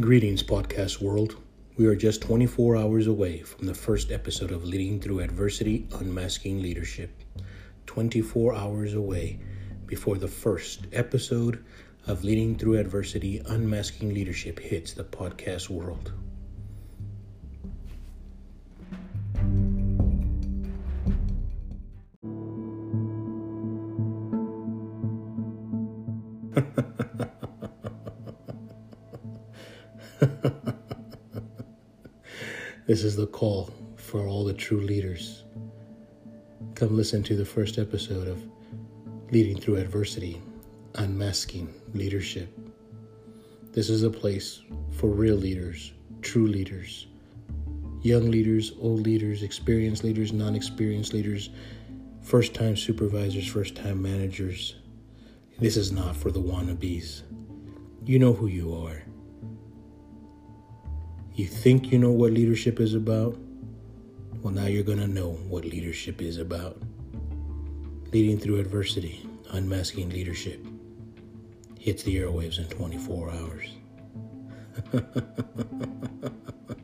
Greetings, 0.00 0.42
podcast 0.42 1.02
world. 1.02 1.36
We 1.76 1.84
are 1.84 1.94
just 1.94 2.22
24 2.22 2.78
hours 2.78 3.06
away 3.06 3.42
from 3.42 3.66
the 3.66 3.74
first 3.74 4.10
episode 4.10 4.50
of 4.50 4.64
Leading 4.64 4.98
Through 4.98 5.20
Adversity 5.20 5.86
Unmasking 5.92 6.62
Leadership. 6.62 7.10
24 7.84 8.54
hours 8.54 8.94
away 8.94 9.38
before 9.84 10.16
the 10.16 10.28
first 10.28 10.86
episode 10.94 11.62
of 12.06 12.24
Leading 12.24 12.56
Through 12.56 12.78
Adversity 12.78 13.42
Unmasking 13.44 14.14
Leadership 14.14 14.60
hits 14.60 14.94
the 14.94 15.04
podcast 15.04 15.68
world. 15.68 16.10
this 32.86 33.02
is 33.02 33.16
the 33.16 33.26
call 33.26 33.74
for 33.96 34.28
all 34.28 34.44
the 34.44 34.54
true 34.54 34.80
leaders. 34.80 35.42
Come 36.76 36.96
listen 36.96 37.24
to 37.24 37.34
the 37.34 37.44
first 37.44 37.76
episode 37.76 38.28
of 38.28 38.40
Leading 39.32 39.60
Through 39.60 39.78
Adversity 39.78 40.40
Unmasking 40.94 41.74
Leadership. 41.92 42.56
This 43.72 43.90
is 43.90 44.04
a 44.04 44.10
place 44.10 44.62
for 44.92 45.08
real 45.08 45.34
leaders, 45.34 45.92
true 46.20 46.46
leaders, 46.46 47.08
young 48.02 48.30
leaders, 48.30 48.74
old 48.80 49.00
leaders, 49.00 49.42
experienced 49.42 50.04
leaders, 50.04 50.32
non 50.32 50.54
experienced 50.54 51.14
leaders, 51.14 51.50
first 52.20 52.54
time 52.54 52.76
supervisors, 52.76 53.48
first 53.48 53.74
time 53.74 54.00
managers. 54.00 54.76
This 55.58 55.76
is 55.76 55.90
not 55.90 56.14
for 56.14 56.30
the 56.30 56.40
wannabes. 56.40 57.22
You 58.04 58.20
know 58.20 58.32
who 58.32 58.46
you 58.46 58.72
are. 58.74 59.02
You 61.34 61.46
think 61.46 61.90
you 61.90 61.98
know 61.98 62.10
what 62.10 62.32
leadership 62.32 62.78
is 62.78 62.92
about? 62.92 63.38
Well, 64.42 64.52
now 64.52 64.66
you're 64.66 64.82
going 64.82 64.98
to 64.98 65.06
know 65.06 65.30
what 65.30 65.64
leadership 65.64 66.20
is 66.20 66.36
about. 66.36 66.76
Leading 68.12 68.38
through 68.38 68.60
adversity, 68.60 69.26
unmasking 69.50 70.10
leadership 70.10 70.62
hits 71.78 72.02
the 72.02 72.16
airwaves 72.16 72.58
in 72.58 72.66
24 72.66 73.30
hours. 73.30 73.68